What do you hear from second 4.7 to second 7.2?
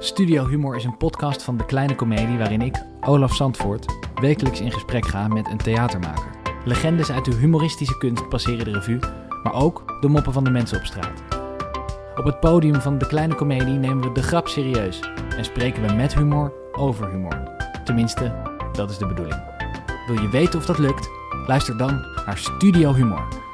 gesprek ga met een theatermaker. Legendes